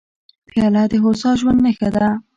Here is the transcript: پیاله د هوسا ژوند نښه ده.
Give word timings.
پیاله 0.47 0.83
د 0.91 0.93
هوسا 1.03 1.29
ژوند 1.39 1.59
نښه 1.65 1.89
ده. 1.95 2.07